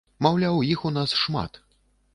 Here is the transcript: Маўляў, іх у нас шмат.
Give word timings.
Маўляў, 0.25 0.57
іх 0.71 0.87
у 0.91 0.93
нас 0.97 1.15
шмат. 1.21 1.65